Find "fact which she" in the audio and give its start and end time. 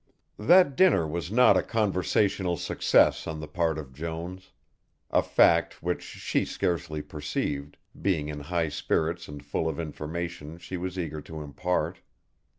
5.21-6.43